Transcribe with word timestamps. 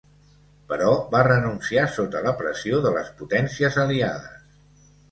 Però 0.71 0.87
va 1.11 1.21
renunciar 1.27 1.85
sota 1.99 2.25
la 2.29 2.35
pressió 2.43 2.81
de 2.87 2.95
les 2.99 3.13
Potències 3.21 3.81
Aliades. 3.87 4.87